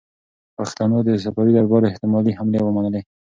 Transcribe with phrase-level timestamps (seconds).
[0.57, 3.01] پښتنو د صفوي دربار احتمالي حملې ومنلې.